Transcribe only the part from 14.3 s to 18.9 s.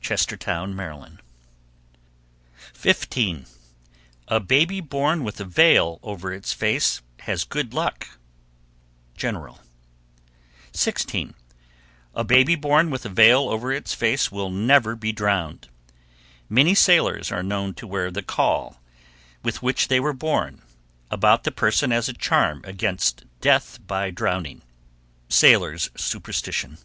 will never be drowned. Many sailors are known to wear the caul,